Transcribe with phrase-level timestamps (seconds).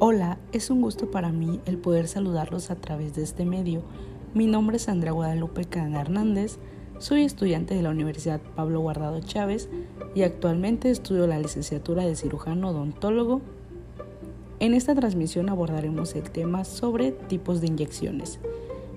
[0.00, 3.82] Hola, es un gusto para mí el poder saludarlos a través de este medio.
[4.34, 6.58] Mi nombre es Andrea Guadalupe Cadena Hernández,
[6.98, 9.68] soy estudiante de la Universidad Pablo Guardado Chávez
[10.16, 13.40] y actualmente estudio la licenciatura de cirujano odontólogo.
[14.58, 18.40] En esta transmisión abordaremos el tema sobre tipos de inyecciones.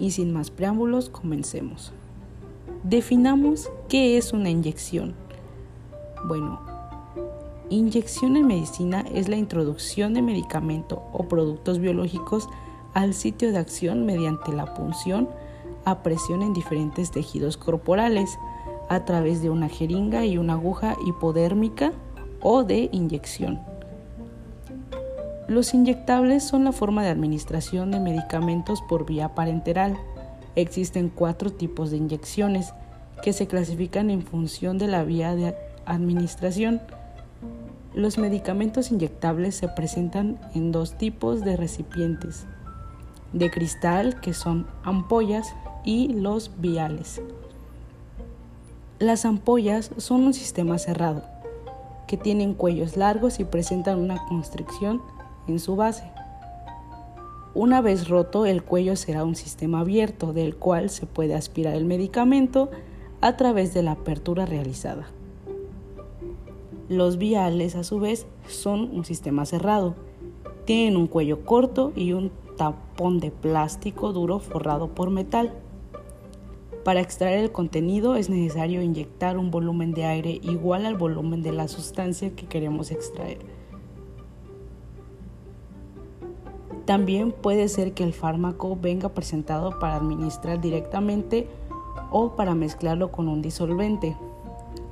[0.00, 1.92] Y sin más preámbulos, comencemos.
[2.82, 5.14] Definamos qué es una inyección.
[6.26, 6.69] Bueno,
[7.70, 12.48] Inyección en medicina es la introducción de medicamento o productos biológicos
[12.94, 15.28] al sitio de acción mediante la punción
[15.84, 18.36] a presión en diferentes tejidos corporales
[18.88, 21.92] a través de una jeringa y una aguja hipodérmica
[22.42, 23.60] o de inyección.
[25.46, 29.96] Los inyectables son la forma de administración de medicamentos por vía parenteral.
[30.56, 32.74] Existen cuatro tipos de inyecciones
[33.22, 35.54] que se clasifican en función de la vía de
[35.86, 36.80] administración.
[37.94, 42.46] Los medicamentos inyectables se presentan en dos tipos de recipientes,
[43.32, 45.52] de cristal, que son ampollas,
[45.84, 47.20] y los viales.
[48.98, 51.24] Las ampollas son un sistema cerrado,
[52.06, 55.00] que tienen cuellos largos y presentan una constricción
[55.48, 56.04] en su base.
[57.54, 61.84] Una vez roto, el cuello será un sistema abierto del cual se puede aspirar el
[61.84, 62.70] medicamento
[63.20, 65.06] a través de la apertura realizada.
[66.90, 69.94] Los viales, a su vez, son un sistema cerrado.
[70.64, 75.52] Tienen un cuello corto y un tapón de plástico duro forrado por metal.
[76.82, 81.52] Para extraer el contenido es necesario inyectar un volumen de aire igual al volumen de
[81.52, 83.38] la sustancia que queremos extraer.
[86.86, 91.46] También puede ser que el fármaco venga presentado para administrar directamente
[92.10, 94.16] o para mezclarlo con un disolvente.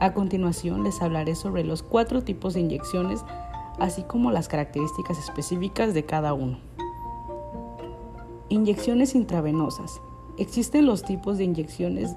[0.01, 3.25] A continuación les hablaré sobre los cuatro tipos de inyecciones,
[3.79, 6.59] así como las características específicas de cada uno.
[8.49, 10.01] Inyecciones intravenosas.
[10.39, 12.15] Existen los tipos de inyecciones.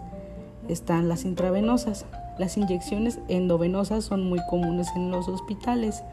[0.67, 2.05] Están las intravenosas.
[2.38, 6.03] Las inyecciones endovenosas son muy comunes en los hospitales.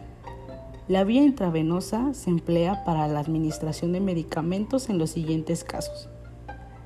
[0.88, 6.08] La vía intravenosa se emplea para la administración de medicamentos en los siguientes casos.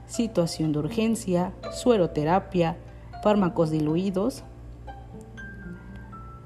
[0.06, 2.76] Situación de urgencia, sueroterapia,
[3.22, 4.42] fármacos diluidos,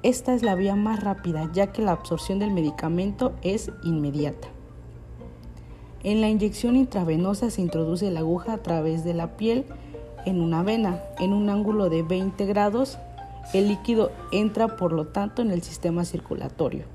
[0.03, 4.47] esta es la vía más rápida ya que la absorción del medicamento es inmediata.
[6.03, 9.65] En la inyección intravenosa se introduce la aguja a través de la piel
[10.25, 12.99] en una vena en un ángulo de 20 grados.
[13.53, 16.85] El líquido entra por lo tanto en el sistema circulatorio.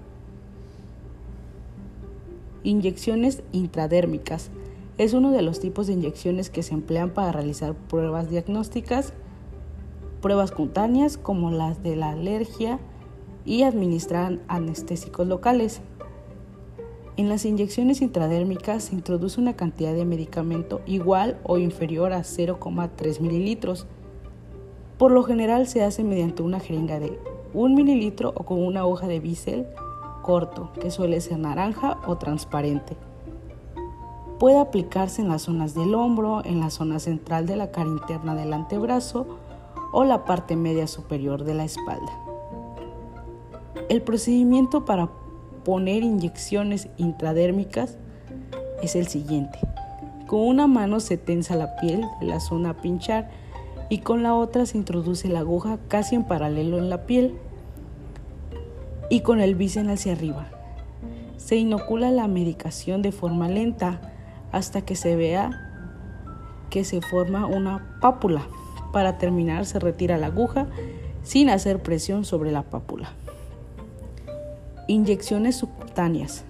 [2.62, 4.50] Inyecciones intradérmicas.
[4.96, 9.12] Es uno de los tipos de inyecciones que se emplean para realizar pruebas diagnósticas,
[10.20, 12.78] pruebas cutáneas como las de la alergia,
[13.44, 15.80] y administran anestésicos locales.
[17.16, 23.20] En las inyecciones intradérmicas se introduce una cantidad de medicamento igual o inferior a 0,3
[23.20, 23.86] mililitros.
[24.98, 27.18] Por lo general se hace mediante una jeringa de
[27.54, 29.66] 1 mililitro o con una hoja de bisel
[30.22, 32.96] corto, que suele ser naranja o transparente.
[34.38, 38.34] Puede aplicarse en las zonas del hombro, en la zona central de la cara interna
[38.34, 39.26] del antebrazo
[39.92, 42.21] o la parte media superior de la espalda.
[43.88, 45.10] El procedimiento para
[45.64, 47.96] poner inyecciones intradérmicas
[48.82, 49.58] es el siguiente.
[50.26, 53.30] Con una mano se tensa la piel de la zona a pinchar
[53.88, 57.34] y con la otra se introduce la aguja casi en paralelo en la piel
[59.10, 60.48] y con el bíceps hacia arriba.
[61.36, 64.00] Se inocula la medicación de forma lenta
[64.52, 65.50] hasta que se vea
[66.70, 68.46] que se forma una pápula.
[68.92, 70.66] Para terminar se retira la aguja
[71.22, 73.12] sin hacer presión sobre la pápula.
[74.92, 76.44] Inyecciones subcutáneas.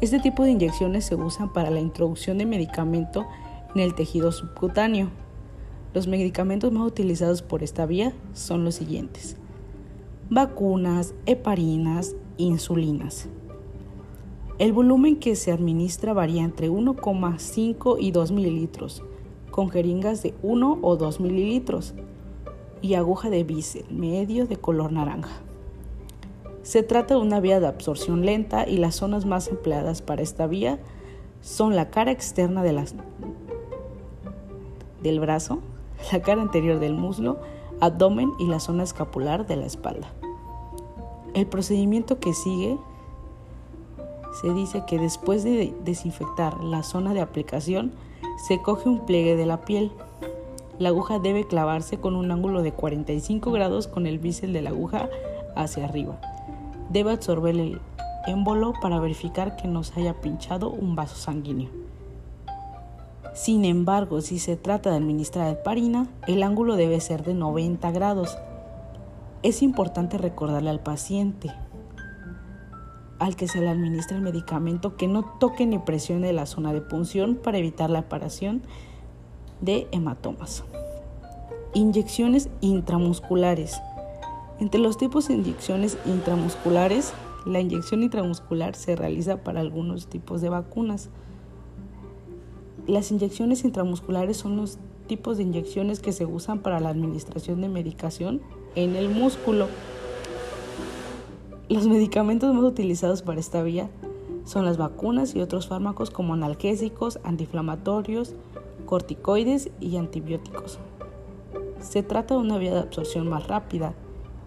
[0.00, 3.26] Este tipo de inyecciones se usan para la introducción de medicamento
[3.74, 5.10] en el tejido subcutáneo.
[5.92, 9.36] Los medicamentos más utilizados por esta vía son los siguientes.
[10.30, 13.28] Vacunas, heparinas, insulinas.
[14.58, 19.02] El volumen que se administra varía entre 1,5 y 2 mililitros,
[19.50, 21.92] con jeringas de 1 o 2 mililitros
[22.80, 25.42] y aguja de bisel medio de color naranja.
[26.64, 30.46] Se trata de una vía de absorción lenta y las zonas más empleadas para esta
[30.46, 30.78] vía
[31.42, 32.72] son la cara externa de
[35.02, 35.58] del brazo,
[36.12, 37.38] la cara anterior del muslo,
[37.80, 40.10] abdomen y la zona escapular de la espalda.
[41.34, 42.78] El procedimiento que sigue
[44.40, 47.92] se dice que después de desinfectar la zona de aplicación,
[48.48, 49.92] se coge un pliegue de la piel.
[50.78, 54.70] La aguja debe clavarse con un ángulo de 45 grados con el bisel de la
[54.70, 55.08] aguja
[55.54, 56.18] hacia arriba
[56.90, 57.80] debe absorber el
[58.26, 61.70] émbolo para verificar que no se haya pinchado un vaso sanguíneo.
[63.34, 68.38] Sin embargo, si se trata de administrar heparina, el ángulo debe ser de 90 grados.
[69.42, 71.50] Es importante recordarle al paciente
[73.18, 76.80] al que se le administra el medicamento que no toque ni presione la zona de
[76.80, 78.62] punción para evitar la aparición
[79.64, 80.64] de hematomas.
[81.72, 83.80] Inyecciones intramusculares.
[84.60, 87.12] Entre los tipos de inyecciones intramusculares,
[87.46, 91.08] la inyección intramuscular se realiza para algunos tipos de vacunas.
[92.86, 97.68] Las inyecciones intramusculares son los tipos de inyecciones que se usan para la administración de
[97.68, 98.40] medicación
[98.74, 99.68] en el músculo.
[101.68, 103.88] Los medicamentos más utilizados para esta vía
[104.44, 108.34] son las vacunas y otros fármacos como analgésicos, antiinflamatorios,
[108.84, 110.78] corticoides y antibióticos.
[111.80, 113.94] Se trata de una vía de absorción más rápida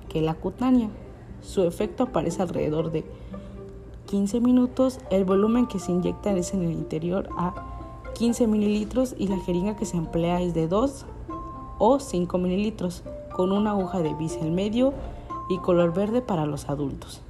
[0.10, 0.90] que la cutánea.
[1.42, 3.06] Su efecto aparece alrededor de
[4.08, 5.00] 15 minutos.
[5.12, 7.54] El volumen que se inyecta es en el interior a
[8.16, 11.06] 15 mililitros y la jeringa que se emplea es de 2
[11.78, 14.94] o 5 mililitros con una aguja de bisel medio
[15.50, 17.22] y color verde para los adultos.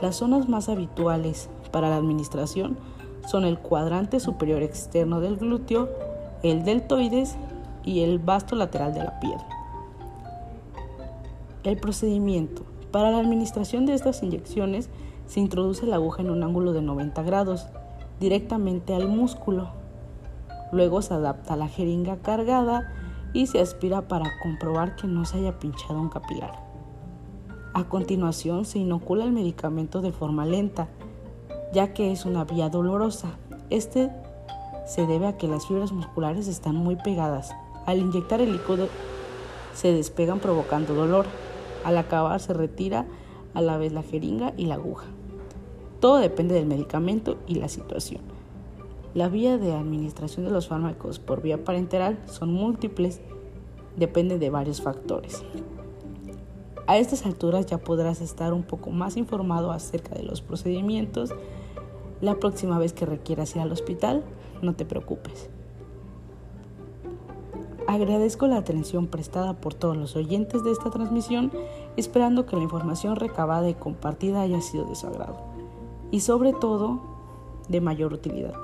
[0.00, 2.76] Las zonas más habituales para la administración
[3.26, 5.88] son el cuadrante superior externo del glúteo,
[6.42, 7.36] el deltoides
[7.84, 9.46] y el vasto lateral de la pierna.
[11.64, 12.62] El procedimiento.
[12.90, 14.88] Para la administración de estas inyecciones
[15.26, 17.66] se introduce la aguja en un ángulo de 90 grados
[18.20, 19.70] directamente al músculo.
[20.72, 22.92] Luego se adapta la jeringa cargada
[23.32, 26.52] y se aspira para comprobar que no se haya pinchado un capilar.
[27.74, 30.88] A continuación se inocula el medicamento de forma lenta,
[31.72, 33.28] ya que es una vía dolorosa.
[33.70, 34.10] Este
[34.86, 37.54] se debe a que las fibras musculares están muy pegadas.
[37.86, 38.88] Al inyectar el líquido
[39.74, 41.26] se despegan provocando dolor.
[41.84, 43.06] Al acabar se retira
[43.54, 45.06] a la vez la jeringa y la aguja.
[46.00, 48.20] Todo depende del medicamento y la situación.
[49.14, 53.22] La vía de administración de los fármacos por vía parenteral son múltiples,
[53.96, 55.42] depende de varios factores.
[56.86, 61.34] A estas alturas ya podrás estar un poco más informado acerca de los procedimientos.
[62.20, 64.22] La próxima vez que requieras ir al hospital,
[64.62, 65.50] no te preocupes.
[67.88, 71.52] Agradezco la atención prestada por todos los oyentes de esta transmisión,
[71.96, 75.36] esperando que la información recabada y compartida haya sido de su agrado
[76.10, 77.00] y sobre todo
[77.68, 78.54] de mayor utilidad,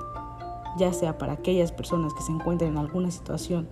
[0.77, 3.67] ya sea para aquellas personas que se encuentren en alguna situación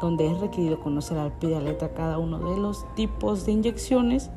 [0.00, 3.52] donde es requerido conocer al pie de la letra cada uno de los tipos de
[3.52, 4.30] inyecciones.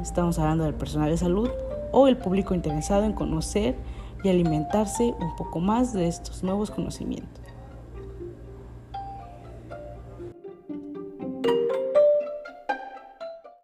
[0.00, 1.50] Estamos hablando del personal de salud
[1.90, 3.76] o el público interesado en conocer
[4.24, 7.41] y alimentarse un poco más de estos nuevos conocimientos.